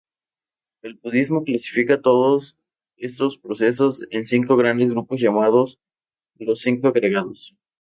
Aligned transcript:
El 0.81 0.95
budismo 0.95 1.43
clasifica 1.43 2.01
todos 2.01 2.57
estos 2.97 3.37
procesos 3.37 4.01
en 4.09 4.25
cinco 4.25 4.57
grandes 4.57 4.89
grupos 4.89 5.21
llamados 5.21 5.77
"Los 6.39 6.61
Cinco 6.61 6.87
agregados". 6.87 7.55